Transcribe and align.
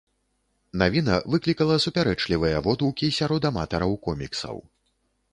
Навіна 0.81 1.17
выклікала 1.33 1.75
супярэчлівыя 1.83 2.61
водгукі 2.67 3.09
сярод 3.19 3.41
аматараў 3.51 3.93
коміксаў. 4.09 4.57